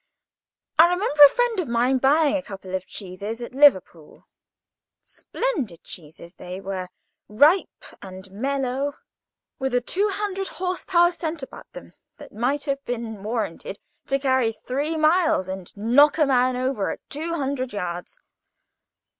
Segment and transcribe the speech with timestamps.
[0.79, 4.27] I remember a friend of mine, buying a couple of cheeses at Liverpool.
[5.03, 6.89] Splendid cheeses they were,
[7.27, 8.93] ripe and mellow, and
[9.59, 13.77] with a two hundred horse power scent about them that might have been warranted
[14.07, 18.17] to carry three miles, and knock a man over at two hundred yards.